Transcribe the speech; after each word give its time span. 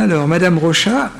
Alors, 0.00 0.28
Madame 0.28 0.58
Rochat. 0.58 1.10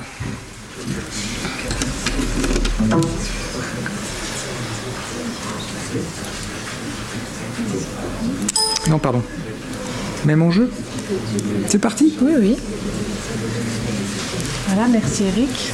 Non, 8.89 9.01
pardon. 9.01 9.21
Même 10.25 10.43
enjeu? 10.43 10.71
C'est 11.67 11.81
parti? 11.81 12.17
Oui, 12.23 12.35
oui. 12.39 12.57
Voilà, 14.69 14.87
merci 14.87 15.25
Eric. 15.25 15.73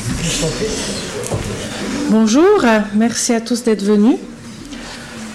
Bonjour, 2.08 2.64
merci 2.94 3.34
à 3.34 3.42
tous 3.42 3.64
d'être 3.64 3.84
venus. 3.84 4.16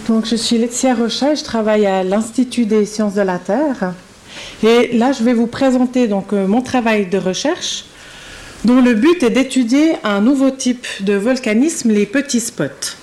Donc, 0.07 0.25
je 0.25 0.35
suis 0.35 0.57
Laetitia 0.57 0.95
Rochat 0.95 1.35
je 1.35 1.43
travaille 1.43 1.85
à 1.85 2.03
l'Institut 2.03 2.65
des 2.65 2.87
sciences 2.87 3.13
de 3.13 3.21
la 3.21 3.37
Terre. 3.37 3.93
Et 4.63 4.97
là, 4.97 5.11
je 5.11 5.23
vais 5.23 5.33
vous 5.33 5.47
présenter 5.47 6.07
donc 6.07 6.33
euh, 6.33 6.47
mon 6.47 6.61
travail 6.61 7.07
de 7.07 7.17
recherche 7.17 7.85
dont 8.65 8.81
le 8.81 8.93
but 8.93 9.23
est 9.23 9.29
d'étudier 9.29 9.93
un 10.03 10.21
nouveau 10.21 10.51
type 10.51 10.85
de 10.99 11.13
volcanisme, 11.13 11.91
les 11.91 12.05
petits 12.05 12.41
spots. 12.41 12.97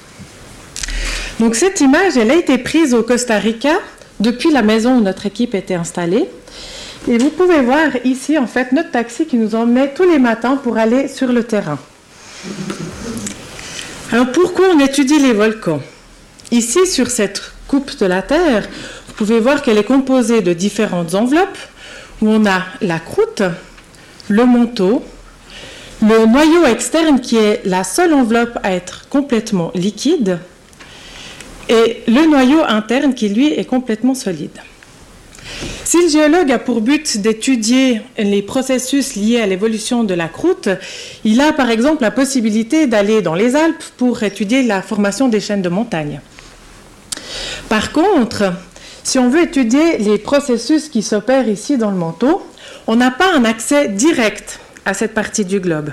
Donc 1.41 1.54
cette 1.54 1.80
image, 1.80 2.16
elle 2.16 2.30
a 2.30 2.34
été 2.34 2.58
prise 2.58 2.94
au 2.94 3.02
Costa 3.02 3.38
Rica 3.38 3.74
depuis 4.20 4.50
la 4.50 4.62
maison 4.62 4.98
où 4.98 5.00
notre 5.00 5.27
équipe 5.27 5.54
était 5.54 5.74
installée. 5.74 6.27
Et 7.08 7.18
vous 7.18 7.30
pouvez 7.30 7.60
voir 7.60 7.88
ici, 8.05 8.36
en 8.36 8.46
fait, 8.46 8.72
notre 8.72 8.91
taxi 8.91 9.27
qui 9.27 9.36
nous 9.36 9.55
emmenait 9.55 9.94
tous 9.94 10.08
les 10.08 10.18
matins 10.18 10.56
pour 10.56 10.77
aller 10.77 11.08
sur 11.08 11.28
le 11.28 11.44
terrain. 11.44 11.78
Alors 14.12 14.32
pourquoi 14.32 14.66
on 14.74 14.80
étudie 14.80 15.18
les 15.18 15.32
volcans? 15.32 15.82
Ici, 16.50 16.86
sur 16.86 17.08
cette 17.10 17.42
coupe 17.68 17.98
de 17.98 18.06
la 18.06 18.22
Terre, 18.22 18.68
pouvez 19.16 19.41
voir 19.41 19.62
qu'elle 19.62 19.79
est 19.79 19.84
composée 19.84 20.43
de 20.43 20.52
différentes 20.52 21.15
enveloppes 21.15 21.59
où 22.20 22.29
on 22.29 22.47
a 22.47 22.62
la 22.83 22.98
croûte, 22.98 23.42
le 24.28 24.45
manteau, 24.45 25.03
le 26.03 26.27
noyau 26.27 26.67
externe 26.67 27.20
qui 27.20 27.36
est 27.36 27.62
la 27.64 27.83
seule 27.83 28.12
enveloppe 28.12 28.58
à 28.62 28.73
être 28.73 29.08
complètement 29.08 29.70
liquide 29.75 30.39
et 31.69 32.03
le 32.06 32.27
noyau 32.27 32.62
interne 32.69 33.14
qui 33.14 33.28
lui 33.31 33.53
est 33.53 33.64
complètement 33.64 34.14
solide. 34.14 34.58
Si 35.84 36.03
le 36.03 36.08
géologue 36.08 36.53
a 36.53 36.58
pour 36.58 36.80
but 36.80 37.19
d'étudier 37.19 38.03
les 38.19 38.42
processus 38.42 39.14
liés 39.14 39.41
à 39.41 39.47
l'évolution 39.47 40.05
de 40.05 40.14
la 40.14 40.28
croûte, 40.28 40.69
il 41.25 41.41
a 41.41 41.53
par 41.53 41.70
exemple 41.70 42.03
la 42.03 42.11
possibilité 42.11 42.86
d'aller 42.86 43.23
dans 43.23 43.34
les 43.34 43.56
Alpes 43.56 43.84
pour 43.97 44.23
étudier 44.23 44.62
la 44.62 44.83
formation 44.83 45.28
des 45.28 45.41
chaînes 45.41 45.62
de 45.62 45.69
montagne. 45.69 46.20
Par 47.69 47.92
contre, 47.92 48.53
si 49.06 49.20
on 49.20 49.28
veut 49.28 49.42
étudier 49.42 49.98
les 49.98 50.18
processus 50.18 50.88
qui 50.88 51.00
s'opèrent 51.00 51.48
ici 51.48 51.76
dans 51.76 51.92
le 51.92 51.96
manteau, 51.96 52.42
on 52.88 52.96
n'a 52.96 53.12
pas 53.12 53.32
un 53.36 53.44
accès 53.44 53.86
direct 53.86 54.58
à 54.84 54.94
cette 54.94 55.14
partie 55.14 55.44
du 55.44 55.60
globe. 55.60 55.92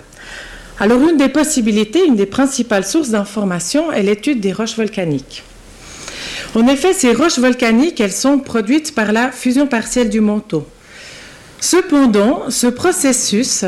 Alors 0.80 1.00
une 1.08 1.18
des 1.18 1.30
possibilités, 1.30 2.04
une 2.08 2.16
des 2.16 2.26
principales 2.26 2.84
sources 2.84 3.10
d'information 3.10 3.92
est 3.92 4.02
l'étude 4.02 4.40
des 4.40 4.52
roches 4.52 4.76
volcaniques. 4.76 5.44
En 6.56 6.66
effet, 6.66 6.94
ces 6.94 7.14
roches 7.14 7.38
volcaniques, 7.38 8.02
elles 8.02 8.12
sont 8.12 8.40
produites 8.40 8.96
par 8.96 9.12
la 9.12 9.32
fusion 9.32 9.68
partielle 9.68 10.10
du 10.10 10.20
manteau. 10.20 10.66
Cependant, 11.60 12.50
ce 12.50 12.66
processus 12.66 13.64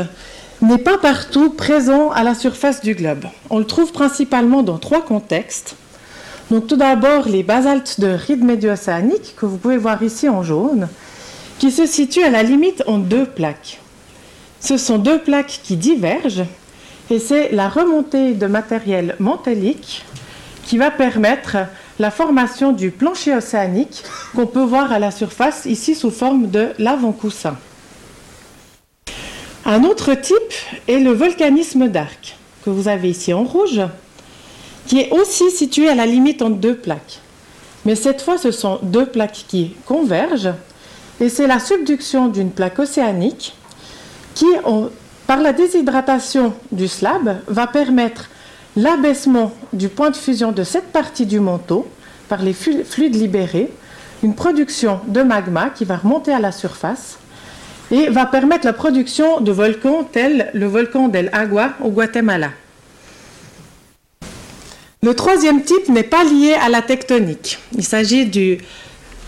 n'est 0.60 0.76
pas 0.76 0.98
partout 0.98 1.50
présent 1.50 2.10
à 2.10 2.24
la 2.24 2.34
surface 2.34 2.82
du 2.82 2.96
globe. 2.96 3.26
On 3.48 3.60
le 3.60 3.64
trouve 3.64 3.92
principalement 3.92 4.64
dans 4.64 4.78
trois 4.78 5.04
contextes. 5.04 5.76
Donc 6.50 6.68
tout 6.68 6.76
d'abord 6.76 7.28
les 7.28 7.42
basaltes 7.42 7.98
de 7.98 8.06
rides 8.06 8.44
médio-océaniques 8.44 9.34
que 9.36 9.46
vous 9.46 9.56
pouvez 9.56 9.76
voir 9.76 10.02
ici 10.02 10.28
en 10.28 10.42
jaune, 10.42 10.88
qui 11.58 11.70
se 11.70 11.86
situent 11.86 12.22
à 12.22 12.30
la 12.30 12.42
limite 12.42 12.84
en 12.86 12.98
deux 12.98 13.26
plaques. 13.26 13.80
Ce 14.60 14.76
sont 14.76 14.98
deux 14.98 15.18
plaques 15.18 15.60
qui 15.64 15.76
divergent 15.76 16.46
et 17.10 17.18
c'est 17.18 17.50
la 17.52 17.68
remontée 17.68 18.34
de 18.34 18.46
matériel 18.46 19.16
mantélique 19.18 20.04
qui 20.64 20.78
va 20.78 20.90
permettre 20.90 21.56
la 21.98 22.10
formation 22.10 22.72
du 22.72 22.90
plancher 22.90 23.34
océanique 23.34 24.04
qu'on 24.34 24.46
peut 24.46 24.62
voir 24.62 24.92
à 24.92 24.98
la 24.98 25.10
surface 25.10 25.64
ici 25.66 25.94
sous 25.94 26.10
forme 26.10 26.48
de 26.50 26.68
l'avant-coussin. 26.78 27.56
Un 29.64 29.82
autre 29.84 30.14
type 30.14 30.36
est 30.86 30.98
le 30.98 31.10
volcanisme 31.10 31.88
d'arc 31.88 32.36
que 32.64 32.70
vous 32.70 32.88
avez 32.88 33.10
ici 33.10 33.32
en 33.32 33.44
rouge, 33.44 33.80
qui 34.86 35.00
est 35.00 35.10
aussi 35.12 35.50
situé 35.50 35.88
à 35.88 35.94
la 35.94 36.06
limite 36.06 36.42
entre 36.42 36.56
deux 36.56 36.76
plaques. 36.76 37.20
Mais 37.84 37.94
cette 37.94 38.22
fois, 38.22 38.38
ce 38.38 38.50
sont 38.50 38.78
deux 38.82 39.06
plaques 39.06 39.44
qui 39.48 39.74
convergent 39.86 40.54
et 41.20 41.28
c'est 41.28 41.46
la 41.46 41.58
subduction 41.58 42.28
d'une 42.28 42.50
plaque 42.50 42.78
océanique 42.78 43.54
qui, 44.34 44.46
par 45.26 45.40
la 45.40 45.52
déshydratation 45.52 46.52
du 46.72 46.88
slab, 46.88 47.38
va 47.46 47.66
permettre 47.66 48.28
l'abaissement 48.76 49.52
du 49.72 49.88
point 49.88 50.10
de 50.10 50.16
fusion 50.16 50.52
de 50.52 50.62
cette 50.62 50.92
partie 50.92 51.26
du 51.26 51.40
manteau 51.40 51.86
par 52.28 52.42
les 52.42 52.52
fluides 52.52 53.14
libérés, 53.14 53.72
une 54.22 54.34
production 54.34 55.00
de 55.06 55.22
magma 55.22 55.70
qui 55.70 55.84
va 55.84 55.96
remonter 55.96 56.32
à 56.32 56.40
la 56.40 56.52
surface 56.52 57.18
et 57.90 58.08
va 58.08 58.26
permettre 58.26 58.66
la 58.66 58.72
production 58.72 59.40
de 59.40 59.52
volcans 59.52 60.04
tels 60.04 60.50
le 60.52 60.66
volcan 60.66 61.08
d'El 61.08 61.30
Agua 61.32 61.70
au 61.82 61.90
Guatemala. 61.90 62.50
Le 65.06 65.14
troisième 65.14 65.62
type 65.62 65.88
n'est 65.88 66.02
pas 66.02 66.24
lié 66.24 66.54
à 66.54 66.68
la 66.68 66.82
tectonique. 66.82 67.60
Il 67.76 67.84
s'agit 67.84 68.28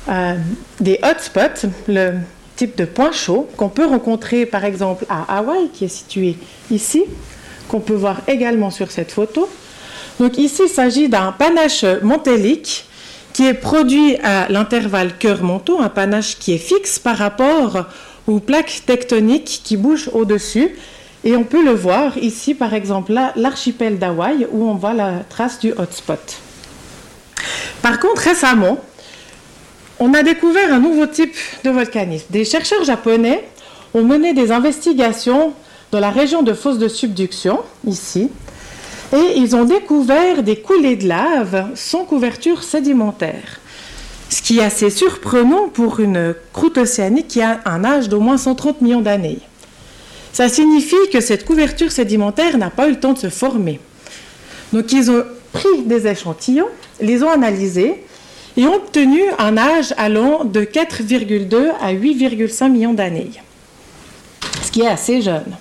euh, 0.09 0.35
des 0.81 0.99
hotspots, 1.05 1.69
le 1.87 2.15
type 2.57 2.77
de 2.77 2.85
point 2.85 3.13
chaud 3.13 3.49
qu'on 3.57 3.69
peut 3.69 3.87
rencontrer 3.87 4.45
par 4.45 4.65
exemple 4.65 5.07
à 5.09 5.39
Hawaï, 5.39 5.69
qui 5.73 5.85
est 5.85 5.95
situé 6.01 6.35
ici, 6.73 7.05
qu'on 7.69 7.79
peut 7.79 7.95
voir 7.95 8.23
également 8.27 8.73
sur 8.73 8.91
cette 8.91 9.13
photo. 9.13 9.49
Donc 10.19 10.37
ici, 10.37 10.63
il 10.65 10.69
s'agit 10.69 11.09
d'un 11.09 11.31
panache 11.31 11.85
montélique 12.03 12.85
qui 13.33 13.47
est 13.47 13.55
produit 13.55 14.17
à 14.25 14.49
l'intervalle 14.49 15.17
cœur-manteau, 15.17 15.79
un 15.79 15.91
panache 15.91 16.41
qui 16.41 16.55
est 16.55 16.59
fixe 16.59 16.99
par 16.99 17.17
rapport 17.17 17.87
aux 18.27 18.41
plaques 18.41 18.83
tectoniques 18.85 19.61
qui 19.63 19.77
bougent 19.77 20.11
au-dessus. 20.13 20.75
Et 21.29 21.37
on 21.37 21.45
peut 21.45 21.63
le 21.63 21.73
voir 21.73 22.17
ici, 22.17 22.55
par 22.55 22.73
exemple, 22.73 23.13
l'archipel 23.37 23.99
d'Hawaï, 23.99 24.47
où 24.51 24.67
on 24.67 24.77
voit 24.77 24.95
la 24.95 25.17
trace 25.29 25.59
du 25.59 25.73
hotspot. 25.73 26.39
Par 27.83 28.01
contre, 28.01 28.23
récemment, 28.23 28.79
on 29.99 30.15
a 30.15 30.23
découvert 30.23 30.73
un 30.73 30.79
nouveau 30.79 31.05
type 31.05 31.37
de 31.65 31.69
volcanisme. 31.69 32.29
Des 32.31 32.47
chercheurs 32.47 32.83
japonais 32.83 33.47
ont 33.93 34.05
mené 34.05 34.33
des 34.33 34.53
investigations 34.53 35.53
dans 35.93 36.01
la 36.01 36.09
région 36.09 36.43
de 36.43 36.55
fosse 36.55 36.79
de 36.79 36.89
subduction, 36.89 37.61
ici, 37.87 38.31
et 39.13 39.37
ils 39.37 39.55
ont 39.55 39.65
découvert 39.65 40.43
des 40.43 40.57
coulées 40.63 40.97
de 40.97 41.09
lave 41.09 41.73
sans 41.75 42.07
couverture 42.07 42.63
sédimentaire. 42.63 43.61
Ce 44.31 44.41
qui 44.41 44.61
est 44.61 44.65
assez 44.65 44.89
surprenant 44.89 45.69
pour 45.69 46.01
une 46.01 46.35
croûte 46.55 46.79
océanique 46.79 47.29
qui 47.29 47.43
a 47.43 47.61
un 47.67 47.85
âge 47.85 48.09
d'au 48.09 48.21
moins 48.21 48.39
130 48.39 48.81
millions 48.81 49.03
d'années. 49.03 49.41
Ça 50.33 50.49
signifie 50.49 50.97
que 51.13 51.21
cette 51.21 51.45
couverture 51.45 51.91
sédimentaire 51.91 52.59
n'a 52.59 52.71
pas 52.71 52.89
eu 52.89 52.93
le 52.93 53.01
temps 53.01 53.13
de 53.13 53.19
se 53.19 53.31
former. 53.31 53.81
Donc 54.73 54.93
ils 54.93 55.11
ont 55.11 55.25
pris 55.53 55.83
des 55.87 56.07
échantillons, 56.07 56.69
les 57.01 57.23
ont 57.23 57.31
analysés 57.31 58.05
et 58.57 58.67
ont 58.67 58.75
obtenu 58.75 59.23
un 59.39 59.57
âge 59.57 59.95
allant 59.97 60.45
de 60.45 60.61
4,2 60.61 61.71
à 61.81 61.93
8,5 61.93 62.71
millions 62.71 62.95
d'années, 62.95 63.31
ce 64.63 64.71
qui 64.71 64.83
est 64.83 64.89
assez 64.89 65.23
jeune. 65.23 65.57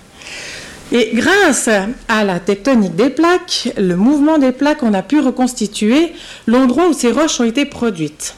Et 0.90 1.10
grâce 1.12 1.68
à 2.08 2.24
la 2.24 2.40
tectonique 2.40 2.96
des 2.96 3.10
plaques, 3.10 3.70
le 3.76 3.94
mouvement 3.94 4.38
des 4.38 4.52
plaques, 4.52 4.82
on 4.82 4.94
a 4.94 5.02
pu 5.02 5.20
reconstituer 5.20 6.12
l'endroit 6.46 6.88
où 6.88 6.92
ces 6.94 7.12
roches 7.12 7.40
ont 7.40 7.44
été 7.44 7.66
produites, 7.66 8.34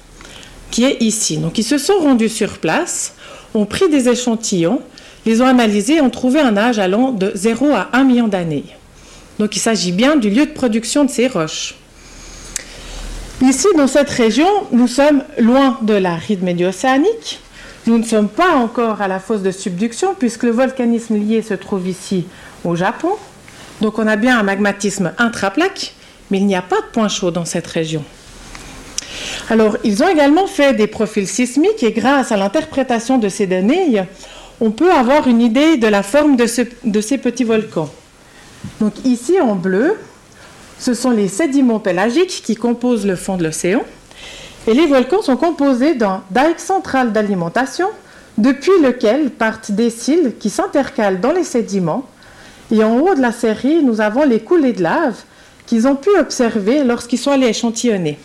qui 0.70 0.84
est 0.84 1.00
ici. 1.00 1.38
Donc 1.38 1.58
ils 1.58 1.64
se 1.64 1.78
sont 1.78 1.98
rendus 2.00 2.28
sur 2.28 2.58
place, 2.58 3.14
ont 3.54 3.66
pris 3.66 3.88
des 3.88 4.08
échantillons, 4.08 4.80
les 5.26 5.42
ont 5.42 5.46
analysés 5.46 5.96
et 5.96 6.00
ont 6.00 6.10
trouvé 6.10 6.40
un 6.40 6.56
âge 6.56 6.78
allant 6.78 7.12
de 7.12 7.32
0 7.34 7.72
à 7.72 7.88
1 7.92 8.04
million 8.04 8.28
d'années. 8.28 8.64
Donc 9.38 9.56
il 9.56 9.60
s'agit 9.60 9.92
bien 9.92 10.16
du 10.16 10.30
lieu 10.30 10.46
de 10.46 10.52
production 10.52 11.04
de 11.04 11.10
ces 11.10 11.26
roches. 11.26 11.74
Ici, 13.42 13.68
dans 13.76 13.86
cette 13.86 14.10
région, 14.10 14.48
nous 14.70 14.86
sommes 14.86 15.24
loin 15.38 15.78
de 15.80 15.94
la 15.94 16.14
ride 16.14 16.42
médio-océanique. 16.42 17.40
Nous 17.86 17.96
ne 17.96 18.04
sommes 18.04 18.28
pas 18.28 18.54
encore 18.54 19.00
à 19.00 19.08
la 19.08 19.18
fosse 19.18 19.40
de 19.40 19.50
subduction 19.50 20.14
puisque 20.18 20.42
le 20.42 20.50
volcanisme 20.50 21.16
lié 21.16 21.40
se 21.40 21.54
trouve 21.54 21.88
ici 21.88 22.26
au 22.64 22.76
Japon. 22.76 23.12
Donc 23.80 23.98
on 23.98 24.06
a 24.06 24.16
bien 24.16 24.38
un 24.38 24.42
magmatisme 24.42 25.12
intraplaque, 25.16 25.94
mais 26.30 26.36
il 26.36 26.46
n'y 26.46 26.54
a 26.54 26.60
pas 26.60 26.76
de 26.76 26.86
point 26.92 27.08
chaud 27.08 27.30
dans 27.30 27.46
cette 27.46 27.66
région. 27.66 28.04
Alors, 29.48 29.76
ils 29.84 30.02
ont 30.02 30.08
également 30.08 30.46
fait 30.46 30.74
des 30.74 30.86
profils 30.86 31.26
sismiques 31.26 31.82
et 31.82 31.92
grâce 31.92 32.30
à 32.30 32.36
l'interprétation 32.36 33.18
de 33.18 33.28
ces 33.28 33.46
données, 33.46 34.02
on 34.60 34.70
peut 34.70 34.92
avoir 34.92 35.26
une 35.26 35.40
idée 35.40 35.78
de 35.78 35.86
la 35.86 36.02
forme 36.02 36.36
de, 36.36 36.46
ces 36.46 37.18
petits 37.18 37.44
volcans. 37.44 37.88
Donc 38.80 38.92
ici 39.04 39.40
en 39.40 39.54
bleu, 39.54 39.96
ce 40.78 40.92
sont 40.92 41.10
les 41.10 41.28
sédiments 41.28 41.80
pélagiques 41.80 42.42
qui 42.44 42.56
composent 42.56 43.06
le 43.06 43.16
fond 43.16 43.36
de 43.36 43.44
l'océan. 43.44 43.82
Et 44.66 44.74
les 44.74 44.86
volcans 44.86 45.22
sont 45.22 45.36
composés 45.36 45.94
d'un 45.94 46.22
dike 46.30 46.60
central 46.60 47.12
d'alimentation, 47.12 47.88
depuis 48.36 48.78
lequel 48.82 49.30
partent 49.30 49.70
des 49.70 49.88
cils 49.88 50.34
qui 50.38 50.50
s'intercalent 50.50 51.20
dans 51.20 51.32
les 51.32 51.44
sédiments. 51.44 52.06
Et 52.70 52.84
en 52.84 52.98
haut 52.98 53.14
de 53.14 53.20
la 53.20 53.32
série, 53.32 53.82
nous 53.82 54.00
avons 54.00 54.24
les 54.24 54.40
coulées 54.40 54.74
de 54.74 54.82
lave 54.82 55.16
qu'ils 55.66 55.88
ont 55.88 55.96
pu 55.96 56.10
observer 56.18 56.84
lorsqu'ils 56.84 57.18
sont 57.18 57.30
allés 57.30 57.48
échantillonner. 57.48 58.18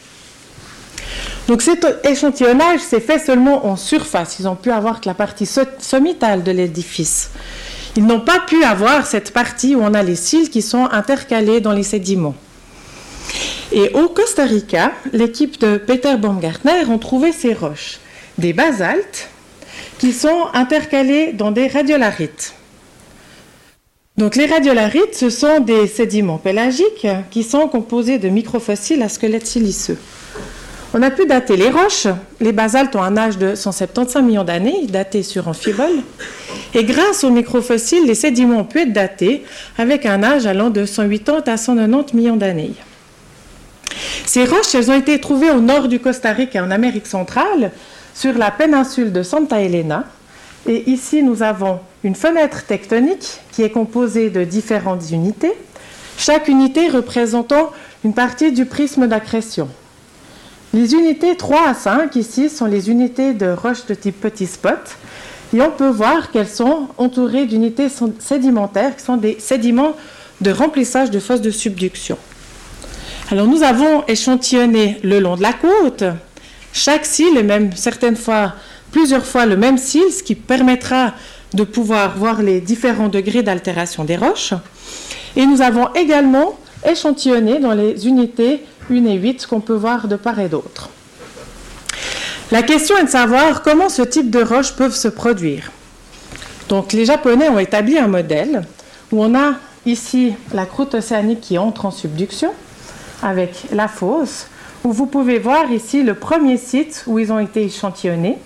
Donc 1.47 1.61
cet 1.61 1.85
échantillonnage 2.03 2.79
s'est 2.79 2.99
fait 2.99 3.19
seulement 3.19 3.67
en 3.67 3.75
surface. 3.75 4.37
Ils 4.39 4.47
ont 4.47 4.55
pu 4.55 4.71
avoir 4.71 4.99
que 4.99 5.07
la 5.07 5.13
partie 5.13 5.47
sommitale 5.79 6.43
de 6.43 6.51
l'édifice. 6.51 7.29
Ils 7.95 8.05
n'ont 8.05 8.19
pas 8.19 8.39
pu 8.39 8.63
avoir 8.63 9.05
cette 9.05 9.31
partie 9.31 9.75
où 9.75 9.81
on 9.81 9.93
a 9.93 10.03
les 10.03 10.15
cils 10.15 10.49
qui 10.49 10.61
sont 10.61 10.85
intercalés 10.91 11.61
dans 11.61 11.71
les 11.71 11.83
sédiments. 11.83 12.35
Et 13.71 13.89
au 13.93 14.09
Costa 14.09 14.43
Rica, 14.43 14.91
l'équipe 15.13 15.59
de 15.59 15.77
Peter 15.77 16.15
Baumgartner 16.17 16.85
ont 16.89 16.97
trouvé 16.97 17.31
ces 17.31 17.53
roches, 17.53 17.99
des 18.37 18.53
basaltes 18.53 19.29
qui 19.99 20.13
sont 20.13 20.47
intercalés 20.53 21.31
dans 21.33 21.51
des 21.51 21.67
radiolarites. 21.67 22.53
Donc 24.17 24.35
les 24.35 24.45
radiolarites, 24.45 25.15
ce 25.15 25.29
sont 25.29 25.59
des 25.59 25.87
sédiments 25.87 26.37
pélagiques 26.37 27.07
qui 27.31 27.43
sont 27.43 27.67
composés 27.67 28.17
de 28.17 28.29
microfossiles 28.29 29.03
à 29.03 29.09
squelette 29.09 29.47
siliceux. 29.47 29.97
On 30.97 31.01
a 31.01 31.11
pu 31.11 31.25
dater 31.25 31.57
les 31.57 31.69
roches. 31.69 32.07
Les 32.39 32.53
basaltes 32.53 32.95
ont 32.95 33.03
un 33.03 33.17
âge 33.17 33.37
de 33.37 33.53
175 33.53 34.23
millions 34.23 34.45
d'années, 34.45 34.87
datés 34.87 35.23
sur 35.23 35.49
amphibole. 35.49 35.99
Et 36.73 36.85
grâce 36.85 37.25
aux 37.25 37.31
microfossiles, 37.31 38.05
les 38.05 38.15
sédiments 38.15 38.59
ont 38.59 38.63
pu 38.63 38.79
être 38.79 38.93
datés 38.93 39.43
avec 39.77 40.05
un 40.05 40.23
âge 40.23 40.45
allant 40.45 40.69
de 40.69 40.85
180 40.85 41.43
à 41.47 41.57
190 41.57 42.13
millions 42.15 42.37
d'années. 42.37 42.71
Ces 44.25 44.45
roches, 44.45 44.73
elles 44.73 44.89
ont 44.89 44.97
été 44.97 45.19
trouvées 45.19 45.51
au 45.51 45.59
nord 45.59 45.89
du 45.89 45.99
Costa 45.99 46.31
Rica, 46.31 46.63
en 46.63 46.71
Amérique 46.71 47.07
centrale, 47.07 47.71
sur 48.13 48.37
la 48.37 48.49
péninsule 48.49 49.11
de 49.11 49.21
Santa 49.21 49.59
Elena. 49.59 50.05
Et 50.65 50.89
ici, 50.89 51.23
nous 51.23 51.43
avons 51.43 51.81
une 52.05 52.15
fenêtre 52.15 52.65
tectonique 52.67 53.41
qui 53.51 53.63
est 53.63 53.69
composée 53.69 54.29
de 54.29 54.45
différentes 54.45 55.11
unités, 55.11 55.51
chaque 56.17 56.47
unité 56.47 56.87
représentant 56.87 57.71
une 58.05 58.13
partie 58.13 58.53
du 58.53 58.63
prisme 58.63 59.07
d'accrétion. 59.07 59.67
Les 60.75 60.93
unités 60.93 61.37
3 61.37 61.69
à 61.69 61.73
5 61.73 62.13
ici 62.17 62.49
sont 62.49 62.65
les 62.65 62.89
unités 62.89 63.33
de 63.33 63.47
roches 63.47 63.85
de 63.85 63.93
type 63.93 64.19
petit 64.19 64.45
spot. 64.45 64.77
Et 65.55 65.61
on 65.61 65.71
peut 65.71 65.87
voir 65.87 66.31
qu'elles 66.31 66.49
sont 66.49 66.89
entourées 66.97 67.45
d'unités 67.45 67.87
sédimentaires 68.19 68.97
qui 68.97 69.01
sont 69.05 69.15
des 69.15 69.39
sédiments 69.39 69.93
de 70.41 70.51
remplissage 70.51 71.11
de 71.11 71.19
fosses 71.21 71.39
de 71.39 71.49
subduction. 71.49 72.17
Alors 73.31 73.47
nous 73.47 73.63
avons 73.63 74.03
échantillonné 74.09 74.99
le 75.01 75.19
long 75.19 75.37
de 75.37 75.43
la 75.43 75.53
côte 75.53 76.03
chaque 76.73 77.05
cil 77.05 77.37
et 77.37 77.43
même 77.43 77.73
certaines 77.73 78.17
fois 78.17 78.51
plusieurs 78.91 79.25
fois 79.25 79.45
le 79.45 79.55
même 79.55 79.77
cil, 79.77 80.11
ce 80.11 80.23
qui 80.23 80.35
permettra 80.35 81.13
de 81.53 81.63
pouvoir 81.63 82.17
voir 82.17 82.41
les 82.41 82.59
différents 82.59 83.07
degrés 83.07 83.43
d'altération 83.43 84.03
des 84.03 84.17
roches. 84.17 84.53
Et 85.37 85.45
nous 85.45 85.61
avons 85.61 85.93
également 85.93 86.59
échantillonné 86.85 87.59
dans 87.59 87.73
les 87.73 88.09
unités 88.09 88.59
1 88.91 89.05
et 89.05 89.15
8 89.15 89.47
qu'on 89.47 89.61
peut 89.61 89.73
voir 89.73 90.07
de 90.07 90.15
part 90.15 90.39
et 90.39 90.49
d'autre. 90.49 90.89
La 92.51 92.61
question 92.61 92.97
est 92.97 93.05
de 93.05 93.09
savoir 93.09 93.63
comment 93.63 93.89
ce 93.89 94.03
type 94.03 94.29
de 94.29 94.43
roches 94.43 94.73
peuvent 94.73 94.95
se 94.95 95.07
produire. 95.07 95.71
Donc 96.69 96.93
les 96.93 97.05
Japonais 97.05 97.49
ont 97.49 97.59
établi 97.59 97.97
un 97.97 98.07
modèle 98.07 98.63
où 99.11 99.23
on 99.23 99.35
a 99.35 99.55
ici 99.85 100.33
la 100.53 100.65
croûte 100.65 100.95
océanique 100.95 101.41
qui 101.41 101.57
entre 101.57 101.85
en 101.85 101.91
subduction 101.91 102.51
avec 103.23 103.65
la 103.71 103.87
fosse, 103.87 104.47
où 104.83 104.91
vous 104.91 105.05
pouvez 105.07 105.39
voir 105.39 105.71
ici 105.71 106.03
le 106.03 106.13
premier 106.13 106.57
site 106.57 107.03
où 107.07 107.17
ils 107.17 107.31
ont 107.31 107.39
été 107.39 107.63
échantillonnés. 107.63 108.37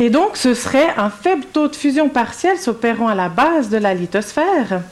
Et 0.00 0.10
donc 0.10 0.36
ce 0.36 0.54
serait 0.54 0.94
un 0.96 1.10
faible 1.10 1.44
taux 1.52 1.68
de 1.68 1.76
fusion 1.76 2.08
partielle 2.08 2.58
s'opérant 2.58 3.08
à 3.08 3.14
la 3.14 3.28
base 3.28 3.68
de 3.68 3.76
la 3.76 3.94
lithosphère, 3.94 4.82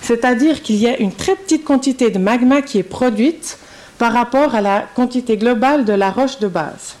c'est-à-dire 0.00 0.62
qu'il 0.62 0.76
y 0.76 0.86
a 0.86 0.98
une 0.98 1.12
très 1.12 1.34
petite 1.34 1.64
quantité 1.64 2.10
de 2.10 2.18
magma 2.18 2.62
qui 2.62 2.78
est 2.78 2.84
produite 2.84 3.58
par 3.98 4.12
rapport 4.12 4.54
à 4.54 4.60
la 4.60 4.84
quantité 4.94 5.36
globale 5.36 5.84
de 5.84 5.92
la 5.92 6.10
roche 6.10 6.38
de 6.38 6.48
base. 6.48 6.94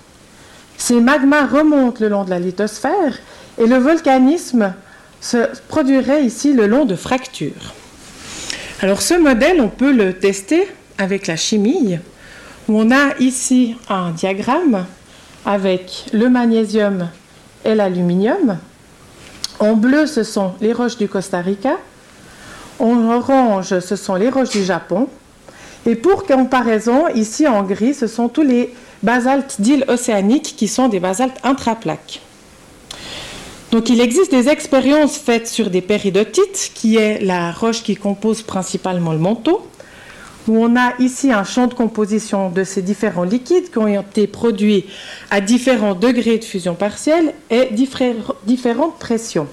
Ces 0.76 1.00
magmas 1.00 1.46
remontent 1.46 2.00
le 2.00 2.08
long 2.08 2.24
de 2.24 2.30
la 2.30 2.38
lithosphère 2.38 3.18
et 3.58 3.66
le 3.66 3.76
volcanisme 3.76 4.74
se 5.20 5.48
produirait 5.68 6.24
ici 6.24 6.52
le 6.52 6.66
long 6.66 6.84
de 6.84 6.96
fractures. 6.96 7.74
Alors 8.80 9.00
ce 9.00 9.14
modèle, 9.14 9.60
on 9.60 9.68
peut 9.68 9.92
le 9.92 10.12
tester 10.12 10.68
avec 10.98 11.26
la 11.26 11.36
chimie, 11.36 11.98
on 12.68 12.90
a 12.90 13.16
ici 13.18 13.76
un 13.88 14.10
diagramme 14.10 14.86
avec 15.44 16.06
le 16.12 16.28
magnésium 16.28 17.08
et 17.64 17.74
l'aluminium. 17.74 18.58
En 19.58 19.74
bleu, 19.74 20.06
ce 20.06 20.22
sont 20.22 20.54
les 20.60 20.72
roches 20.72 20.96
du 20.96 21.08
Costa 21.08 21.40
Rica. 21.40 21.76
En 22.78 23.10
orange, 23.10 23.78
ce 23.78 23.96
sont 23.96 24.14
les 24.14 24.30
roches 24.30 24.50
du 24.50 24.64
Japon. 24.64 25.08
Et 25.86 25.96
pour 25.96 26.24
comparaison, 26.24 27.08
ici 27.14 27.46
en 27.46 27.62
gris, 27.62 27.94
ce 27.94 28.06
sont 28.06 28.28
tous 28.28 28.42
les 28.42 28.72
basaltes 29.02 29.60
d'îles 29.60 29.84
océaniques 29.88 30.54
qui 30.56 30.66
sont 30.66 30.88
des 30.88 31.00
basaltes 31.00 31.38
intraplaques. 31.44 32.20
Donc 33.70 33.90
il 33.90 34.00
existe 34.00 34.30
des 34.30 34.48
expériences 34.48 35.18
faites 35.18 35.48
sur 35.48 35.68
des 35.68 35.82
péridotites, 35.82 36.70
qui 36.74 36.96
est 36.96 37.20
la 37.20 37.52
roche 37.52 37.82
qui 37.82 37.96
compose 37.96 38.40
principalement 38.42 39.12
le 39.12 39.18
manteau, 39.18 39.68
où 40.46 40.64
on 40.64 40.76
a 40.76 40.94
ici 41.00 41.32
un 41.32 41.44
champ 41.44 41.66
de 41.66 41.74
composition 41.74 42.50
de 42.50 42.64
ces 42.64 42.82
différents 42.82 43.24
liquides 43.24 43.70
qui 43.70 43.78
ont 43.78 43.88
été 43.88 44.26
produits 44.26 44.86
à 45.30 45.40
différents 45.40 45.94
degrés 45.94 46.38
de 46.38 46.44
fusion 46.44 46.74
partielle 46.74 47.34
et 47.50 47.70
différentes 48.46 48.98
pressions. 48.98 49.48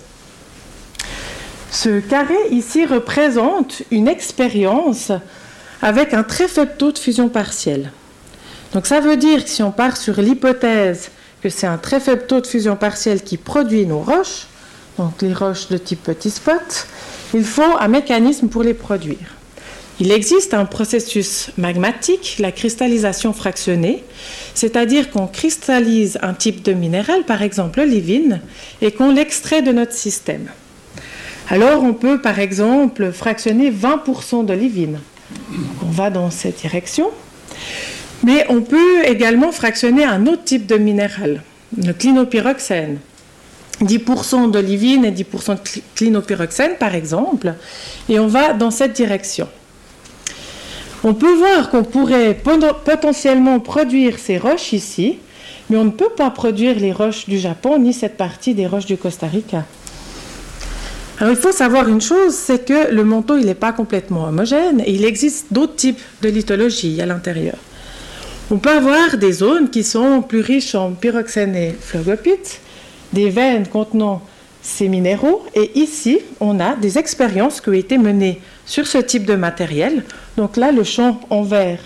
Ce 1.72 2.00
carré 2.02 2.36
ici 2.52 2.86
représente 2.86 3.82
une 3.92 4.08
expérience 4.08 5.12
avec 5.82 6.14
un 6.14 6.24
très 6.24 6.48
faible 6.48 6.74
taux 6.78 6.92
de 6.92 6.98
fusion 6.98 7.30
partielle. 7.30 7.92
Donc 8.74 8.86
ça 8.86 9.00
veut 9.00 9.18
dire 9.18 9.44
que 9.44 9.50
si 9.50 9.64
on 9.64 9.72
part 9.72 9.98
sur 9.98 10.22
l'hypothèse 10.22 11.10
que 11.42 11.50
c'est 11.50 11.68
un 11.68 11.78
très 11.78 12.00
faible 12.00 12.26
taux 12.28 12.40
de 12.40 12.48
fusion 12.48 12.76
partielle 12.76 13.22
qui 13.22 13.38
produit 13.38 13.86
nos 13.86 14.00
roches, 14.00 14.48
donc 14.98 15.22
les 15.22 15.34
roches 15.34 15.68
de 15.70 15.78
type 15.78 16.04
petit 16.04 16.30
spot, 16.30 16.88
il 17.34 17.44
faut 17.44 17.78
un 17.80 17.88
mécanisme 17.88 18.48
pour 18.48 18.64
les 18.64 18.76
produire. 18.76 19.36
Il 20.00 20.12
existe 20.12 20.54
un 20.54 20.66
processus 20.66 21.52
magmatique, 21.58 22.38
la 22.40 22.52
cristallisation 22.52 23.34
fractionnée, 23.34 24.04
c'est-à-dire 24.56 25.12
qu'on 25.12 25.28
cristallise 25.28 26.18
un 26.22 26.34
type 26.34 26.64
de 26.64 26.74
minéral, 26.74 27.24
par 27.24 27.42
exemple 27.42 27.82
l'ivine, 27.82 28.42
et 28.82 28.92
qu'on 28.92 29.12
l'extrait 29.12 29.62
de 29.62 29.72
notre 29.72 29.94
système. 29.94 30.48
Alors 31.50 31.84
on 31.84 31.94
peut 31.94 32.22
par 32.22 32.40
exemple 32.40 33.12
fractionner 33.12 33.72
20% 33.72 34.46
de 34.46 34.54
l'ivine 34.54 35.00
on 35.84 35.90
va 35.90 36.10
dans 36.10 36.30
cette 36.32 36.62
direction. 36.62 37.10
Mais 38.24 38.46
on 38.50 38.62
peut 38.62 39.04
également 39.06 39.52
fractionner 39.52 40.04
un 40.04 40.28
autre 40.28 40.44
type 40.44 40.68
de 40.68 40.78
minéral, 40.78 41.42
le 41.78 41.94
clinopyroxène. 41.94 43.00
10% 43.82 44.52
d'olivine 44.52 45.06
et 45.06 45.12
10% 45.12 45.56
de 45.56 45.82
clinopyroxène, 45.96 46.76
par 46.78 46.94
exemple, 46.94 47.56
et 48.10 48.20
on 48.20 48.28
va 48.28 48.54
dans 48.54 48.70
cette 48.70 48.94
direction. 48.94 49.48
On 51.04 51.16
peut 51.16 51.34
voir 51.34 51.72
qu'on 51.72 51.84
pourrait 51.84 52.38
potentiellement 52.86 53.60
produire 53.60 54.20
ces 54.20 54.38
roches 54.38 54.74
ici, 54.74 55.18
mais 55.70 55.78
on 55.78 55.86
ne 55.86 55.90
peut 55.90 56.12
pas 56.16 56.30
produire 56.30 56.80
les 56.80 56.92
roches 56.92 57.28
du 57.28 57.40
Japon 57.40 57.80
ni 57.80 57.92
cette 57.92 58.18
partie 58.18 58.54
des 58.54 58.68
roches 58.68 58.86
du 58.86 58.98
Costa 58.98 59.26
Rica. 59.26 59.66
Il 61.30 61.36
faut 61.36 61.52
savoir 61.52 61.88
une 61.88 62.02
chose, 62.02 62.34
c'est 62.34 62.66
que 62.66 62.92
le 62.92 63.04
manteau, 63.04 63.38
n'est 63.38 63.54
pas 63.54 63.74
complètement 63.74 64.26
homogène 64.26 64.82
et 64.84 64.92
il 64.92 65.06
existe 65.06 65.48
d'autres 65.52 65.76
types 65.76 66.02
de 66.24 66.30
lithologie 66.30 67.00
à 67.00 67.06
l'intérieur. 67.06 67.58
On 68.50 68.58
peut 68.58 68.72
avoir 68.72 69.18
des 69.18 69.32
zones 69.32 69.70
qui 69.70 69.84
sont 69.84 70.24
plus 70.24 70.42
riches 70.42 70.74
en 70.74 70.92
pyroxène 70.94 71.56
et 71.56 71.76
phlogopite, 71.80 72.60
des 73.14 73.30
veines 73.30 73.68
contenant 73.68 74.24
ces 74.64 74.88
minéraux, 74.88 75.44
et 75.56 75.72
ici, 75.80 76.20
on 76.40 76.60
a 76.60 76.76
des 76.76 76.98
expériences 76.98 77.62
qui 77.62 77.70
ont 77.70 77.74
été 77.74 77.98
menées 77.98 78.42
sur 78.66 78.88
ce 78.88 78.98
type 78.98 79.26
de 79.26 79.36
matériel. 79.36 80.04
Donc 80.38 80.58
là, 80.58 80.72
le 80.72 80.84
champ 80.84 81.20
en 81.30 81.44
vert 81.44 81.80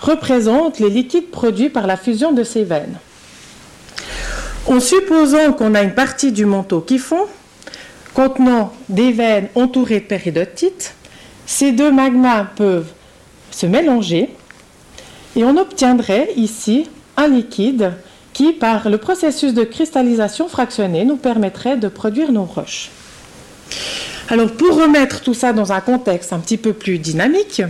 représente 0.00 0.78
les 0.78 0.90
liquides 0.90 1.30
produits 1.30 1.70
par 1.70 1.86
la 1.86 1.96
fusion 1.96 2.32
de 2.32 2.44
ces 2.44 2.64
veines. 2.64 2.98
En 4.66 4.80
supposant 4.80 5.52
qu'on 5.52 5.74
a 5.74 5.82
une 5.82 5.94
partie 5.94 6.32
du 6.32 6.46
manteau 6.46 6.80
qui 6.80 6.98
fond, 6.98 7.26
contenant 8.16 8.72
des 8.88 9.12
veines 9.12 9.48
entourées 9.54 10.00
de 10.00 10.06
péridotites, 10.06 10.94
ces 11.44 11.72
deux 11.72 11.92
magmas 11.92 12.44
peuvent 12.56 12.90
se 13.50 13.66
mélanger 13.66 14.30
et 15.36 15.44
on 15.44 15.58
obtiendrait 15.58 16.30
ici 16.34 16.88
un 17.18 17.28
liquide 17.28 17.92
qui, 18.32 18.54
par 18.54 18.88
le 18.88 18.96
processus 18.96 19.52
de 19.52 19.64
cristallisation 19.64 20.48
fractionnée, 20.48 21.04
nous 21.04 21.18
permettrait 21.18 21.76
de 21.76 21.88
produire 21.88 22.32
nos 22.32 22.44
roches. 22.44 22.90
Alors 24.30 24.50
pour 24.52 24.80
remettre 24.80 25.20
tout 25.20 25.34
ça 25.34 25.52
dans 25.52 25.72
un 25.72 25.80
contexte 25.82 26.32
un 26.32 26.38
petit 26.38 26.56
peu 26.56 26.72
plus 26.72 26.98
dynamique, 26.98 27.60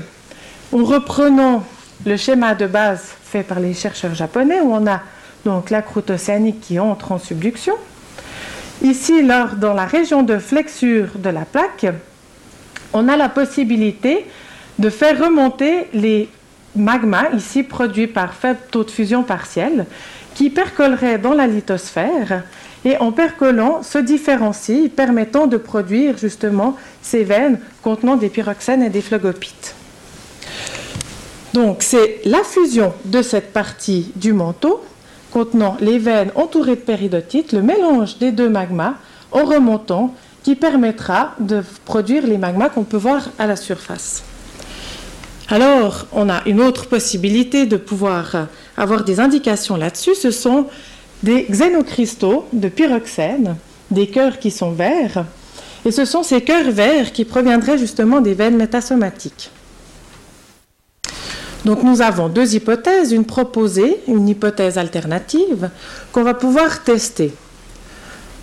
en 0.73 0.85
reprenant 0.85 1.65
le 2.05 2.17
schéma 2.17 2.55
de 2.55 2.69
base 2.69 3.03
fait 3.25 3.43
par 3.43 3.59
les 3.59 3.75
chercheurs 3.75 4.15
japonais 4.15 4.61
où 4.61 4.73
on 4.73 4.87
a 4.87 5.01
donc 5.45 5.71
la 5.71 5.83
croûte 5.83 6.11
océanique 6.11 6.61
qui 6.61 6.79
entre 6.79 7.11
en 7.11 7.19
subduction, 7.19 7.75
Ici, 8.83 9.23
lors, 9.23 9.57
dans 9.57 9.75
la 9.75 9.87
région 9.87 10.23
de 10.23 10.39
flexure 10.39 11.09
de 11.17 11.31
la 11.31 11.45
plaque, 11.45 11.87
on 12.93 13.09
a 13.09 13.17
la 13.17 13.29
possibilité 13.29 14.27
de 14.79 14.91
faire 14.91 15.19
remonter 15.19 15.89
les 15.93 16.29
magmas, 16.75 17.31
ici 17.35 17.63
produits 17.63 18.07
par 18.07 18.35
faible 18.35 18.61
taux 18.71 18.85
de 18.85 18.91
fusion 18.91 19.23
partielle, 19.23 19.87
qui 20.35 20.51
percoleraient 20.51 21.19
dans 21.19 21.33
la 21.33 21.47
lithosphère 21.47 22.43
et 22.85 22.99
en 22.99 23.11
percolant 23.11 23.83
se 23.83 23.99
différencient, 23.99 24.89
permettant 24.95 25.47
de 25.47 25.57
produire 25.57 26.19
justement 26.19 26.77
ces 27.01 27.25
veines 27.25 27.59
contenant 27.83 28.17
des 28.17 28.29
pyroxènes 28.29 28.83
et 28.83 28.91
des 28.91 29.01
phlogopites. 29.01 29.75
Donc 31.55 31.79
c'est 31.81 32.21
la 32.27 32.45
fusion 32.45 32.93
de 33.07 33.23
cette 33.23 33.53
partie 33.55 34.13
du 34.15 34.35
manteau 34.35 34.85
contenant 35.37 35.77
les 35.81 35.99
veines 35.99 36.33
entourées 36.35 36.77
de 36.77 36.81
péridotite, 36.81 37.53
le 37.53 37.61
mélange 37.61 38.17
des 38.17 38.33
deux 38.33 38.49
magmas 38.49 38.95
en 39.33 39.45
remontant 39.45 40.15
qui 40.43 40.55
permettra 40.55 41.35
de 41.41 41.63
produire 41.85 42.27
les 42.27 42.39
magmas 42.39 42.71
qu'on 42.71 42.85
peut 42.85 42.97
voir 42.97 43.29
à 43.39 43.47
la 43.47 43.57
surface. 43.57 44.23
Alors, 45.51 46.07
on 46.15 46.31
a 46.31 46.41
une 46.47 46.63
autre 46.63 46.87
possibilité 46.87 47.67
de 47.67 47.77
pouvoir 47.77 48.47
avoir 48.79 49.05
des 49.05 49.21
indications 49.21 49.77
là-dessus, 49.77 50.15
ce 50.15 50.31
sont 50.31 50.69
des 51.23 51.45
xénocristaux 51.51 52.47
de 52.55 52.69
pyroxène, 52.71 53.57
des 53.91 54.07
cœurs 54.07 54.39
qui 54.39 54.51
sont 54.51 54.71
verts, 54.71 55.27
et 55.85 55.91
ce 55.91 56.07
sont 56.07 56.23
ces 56.23 56.41
cœurs 56.41 56.71
verts 56.71 57.13
qui 57.13 57.27
proviendraient 57.27 57.77
justement 57.77 58.23
des 58.23 58.33
veines 58.33 58.57
métasomatiques. 58.57 59.51
Donc 61.67 61.83
nous 61.83 62.01
avons 62.01 62.29
deux 62.29 62.55
hypothèses, 62.55 63.11
une 63.11 63.25
proposée, 63.25 64.01
une 64.07 64.29
hypothèse 64.29 64.79
alternative 64.79 65.69
qu'on 66.13 66.23
va 66.23 66.33
pouvoir 66.33 66.85
tester. 66.85 67.35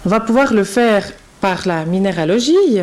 On 0.06 0.10
va 0.10 0.20
pouvoir 0.20 0.54
le 0.54 0.66
faire 0.66 1.10
par 1.40 1.66
la 1.66 1.86
minéralogie. 1.86 2.82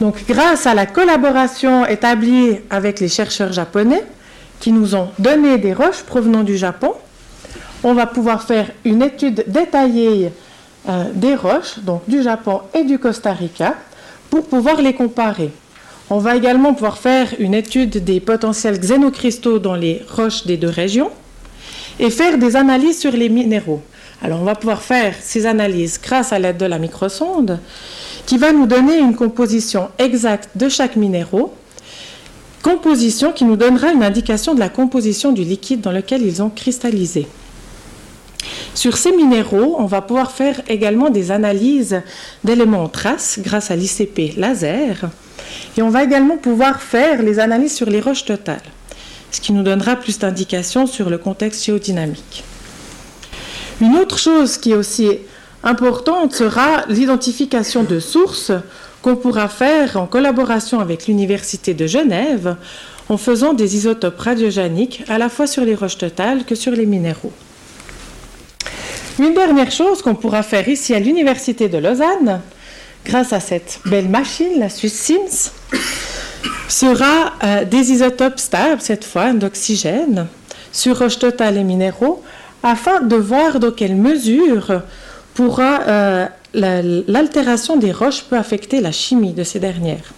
Donc 0.00 0.24
grâce 0.26 0.66
à 0.66 0.72
la 0.72 0.86
collaboration 0.86 1.84
établie 1.84 2.60
avec 2.70 3.00
les 3.00 3.08
chercheurs 3.08 3.52
japonais 3.52 4.02
qui 4.58 4.72
nous 4.72 4.94
ont 4.94 5.10
donné 5.18 5.58
des 5.58 5.74
roches 5.74 6.02
provenant 6.04 6.42
du 6.42 6.56
Japon, 6.56 6.94
on 7.84 7.92
va 7.92 8.06
pouvoir 8.06 8.42
faire 8.42 8.70
une 8.86 9.02
étude 9.02 9.44
détaillée 9.48 10.32
euh, 10.88 11.04
des 11.12 11.34
roches, 11.34 11.78
donc 11.80 12.08
du 12.08 12.22
Japon 12.22 12.62
et 12.72 12.84
du 12.84 12.98
Costa 12.98 13.34
Rica, 13.34 13.74
pour 14.30 14.46
pouvoir 14.46 14.80
les 14.80 14.94
comparer. 14.94 15.52
On 16.10 16.18
va 16.18 16.36
également 16.36 16.72
pouvoir 16.72 16.96
faire 16.96 17.34
une 17.38 17.52
étude 17.52 18.02
des 18.02 18.20
potentiels 18.20 18.80
xénocristaux 18.80 19.58
dans 19.58 19.74
les 19.74 20.00
roches 20.08 20.46
des 20.46 20.56
deux 20.56 20.70
régions 20.70 21.10
et 22.00 22.08
faire 22.08 22.38
des 22.38 22.56
analyses 22.56 22.98
sur 22.98 23.12
les 23.12 23.28
minéraux. 23.28 23.82
Alors 24.22 24.40
on 24.40 24.44
va 24.44 24.54
pouvoir 24.54 24.80
faire 24.80 25.14
ces 25.20 25.44
analyses 25.44 26.00
grâce 26.02 26.32
à 26.32 26.38
l'aide 26.38 26.56
de 26.56 26.64
la 26.64 26.78
microsonde 26.78 27.58
qui 28.24 28.38
va 28.38 28.52
nous 28.52 28.66
donner 28.66 28.98
une 28.98 29.14
composition 29.14 29.90
exacte 29.98 30.48
de 30.56 30.70
chaque 30.70 30.96
minéraux, 30.96 31.52
composition 32.62 33.32
qui 33.32 33.44
nous 33.44 33.56
donnera 33.56 33.92
une 33.92 34.02
indication 34.02 34.54
de 34.54 34.60
la 34.60 34.70
composition 34.70 35.32
du 35.32 35.42
liquide 35.42 35.82
dans 35.82 35.92
lequel 35.92 36.22
ils 36.22 36.42
ont 36.42 36.50
cristallisé. 36.50 37.26
Sur 38.74 38.96
ces 38.96 39.12
minéraux, 39.12 39.76
on 39.78 39.86
va 39.86 40.00
pouvoir 40.00 40.30
faire 40.30 40.62
également 40.68 41.10
des 41.10 41.32
analyses 41.32 42.00
d'éléments 42.44 42.84
en 42.84 42.88
traces 42.88 43.40
grâce 43.42 43.70
à 43.70 43.76
l'ICP 43.76 44.36
laser 44.38 45.10
et 45.76 45.82
on 45.82 45.90
va 45.90 46.04
également 46.04 46.36
pouvoir 46.36 46.80
faire 46.80 47.22
les 47.22 47.38
analyses 47.38 47.74
sur 47.74 47.88
les 47.88 48.00
roches 48.00 48.24
totales, 48.24 48.62
ce 49.30 49.40
qui 49.40 49.52
nous 49.52 49.62
donnera 49.62 49.96
plus 49.96 50.18
d'indications 50.18 50.86
sur 50.86 51.10
le 51.10 51.18
contexte 51.18 51.64
géodynamique. 51.64 52.44
Une 53.80 53.96
autre 53.96 54.18
chose 54.18 54.58
qui 54.58 54.72
est 54.72 54.76
aussi 54.76 55.18
importante 55.62 56.34
sera 56.34 56.84
l'identification 56.88 57.84
de 57.84 58.00
sources 58.00 58.52
qu'on 59.02 59.16
pourra 59.16 59.48
faire 59.48 59.96
en 59.96 60.06
collaboration 60.06 60.80
avec 60.80 61.06
l'Université 61.06 61.74
de 61.74 61.86
Genève 61.86 62.56
en 63.08 63.16
faisant 63.16 63.54
des 63.54 63.76
isotopes 63.76 64.18
radiogéniques 64.18 65.04
à 65.08 65.18
la 65.18 65.28
fois 65.28 65.46
sur 65.46 65.64
les 65.64 65.74
roches 65.74 65.98
totales 65.98 66.44
que 66.44 66.54
sur 66.54 66.72
les 66.72 66.86
minéraux. 66.86 67.32
Une 69.18 69.34
dernière 69.34 69.70
chose 69.70 70.02
qu'on 70.02 70.14
pourra 70.14 70.42
faire 70.42 70.68
ici 70.68 70.94
à 70.94 71.00
l'Université 71.00 71.68
de 71.68 71.78
Lausanne, 71.78 72.40
grâce 73.08 73.32
à 73.32 73.40
cette 73.40 73.80
belle 73.86 74.08
machine, 74.08 74.58
la 74.58 74.68
Swiss 74.68 74.92
Sims, 74.92 75.50
sera 76.68 77.32
euh, 77.42 77.64
des 77.64 77.90
isotopes 77.90 78.38
stables, 78.38 78.82
cette 78.82 79.04
fois 79.04 79.32
d'oxygène, 79.32 80.26
sur 80.72 80.98
roches 80.98 81.18
totales 81.18 81.56
et 81.56 81.64
minéraux, 81.64 82.22
afin 82.62 83.00
de 83.00 83.16
voir 83.16 83.60
dans 83.60 83.70
quelle 83.70 83.96
mesure 83.96 84.82
pourra 85.34 85.80
euh, 85.88 86.26
l'altération 86.52 87.76
des 87.76 87.92
roches 87.92 88.24
peut 88.24 88.36
affecter 88.36 88.80
la 88.80 88.92
chimie 88.92 89.32
de 89.32 89.42
ces 89.42 89.58
dernières. 89.58 90.12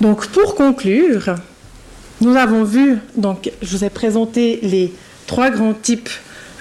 Donc 0.00 0.28
pour 0.28 0.54
conclure, 0.54 1.34
nous 2.22 2.36
avons 2.36 2.64
vu, 2.64 2.98
donc 3.16 3.50
je 3.60 3.76
vous 3.76 3.84
ai 3.84 3.90
présenté 3.90 4.60
les 4.62 4.94
trois 5.26 5.50
grands 5.50 5.74
types 5.74 6.10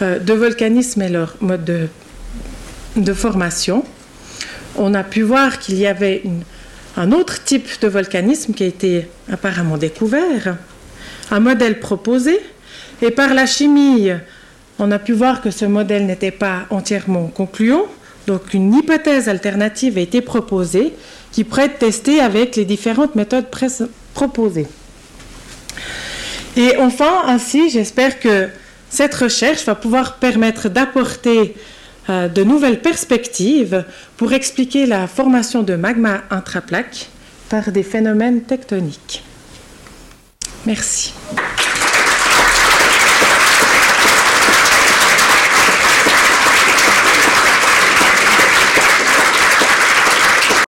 euh, 0.01 0.19
de 0.19 0.33
volcanisme 0.33 1.01
et 1.03 1.09
leur 1.09 1.35
mode 1.39 1.89
de 2.97 3.13
formation 3.13 3.85
on 4.77 4.93
a 4.93 5.03
pu 5.03 5.21
voir 5.21 5.59
qu'il 5.59 5.77
y 5.77 5.87
avait 5.87 6.23
un 6.95 7.11
autre 7.11 7.43
type 7.43 7.67
de 7.81 7.87
volcanisme 7.87 8.53
qui 8.53 8.63
a 8.63 8.67
été 8.67 9.07
apparemment 9.31 9.77
découvert, 9.77 10.57
un 11.31 11.39
modèle 11.39 11.79
proposé, 11.79 12.39
et 13.01 13.11
par 13.11 13.33
la 13.33 13.45
chimie, 13.45 14.09
on 14.79 14.91
a 14.91 14.99
pu 14.99 15.13
voir 15.13 15.41
que 15.41 15.51
ce 15.51 15.65
modèle 15.65 16.05
n'était 16.05 16.31
pas 16.31 16.65
entièrement 16.69 17.27
concluant, 17.27 17.85
donc 18.25 18.53
une 18.53 18.73
hypothèse 18.73 19.29
alternative 19.29 19.97
a 19.97 20.01
été 20.01 20.21
proposée 20.21 20.93
qui 21.31 21.43
pourrait 21.43 21.65
être 21.65 21.79
testée 21.79 22.19
avec 22.19 22.55
les 22.55 22.65
différentes 22.65 23.15
méthodes 23.15 23.45
proposées. 24.13 24.67
Et 26.55 26.77
enfin, 26.77 27.23
ainsi, 27.27 27.69
j'espère 27.69 28.19
que 28.19 28.49
cette 28.89 29.13
recherche 29.13 29.65
va 29.65 29.75
pouvoir 29.75 30.15
permettre 30.15 30.69
d'apporter 30.69 31.55
euh, 32.09 32.27
de 32.27 32.43
nouvelles 32.43 32.81
perspectives 32.81 33.85
pour 34.17 34.33
expliquer 34.33 34.85
la 34.85 35.07
formation 35.07 35.63
de 35.63 35.75
magma 35.75 36.23
intraplaque 36.29 37.09
par 37.49 37.71
des 37.71 37.83
phénomènes 37.83 38.41
tectoniques. 38.41 39.23
Merci. 40.65 41.13